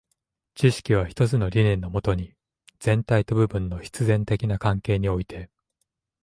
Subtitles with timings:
[0.55, 2.33] 知識は一つの理念のもとに、
[2.79, 5.51] 全体と部分の必然的な関係において、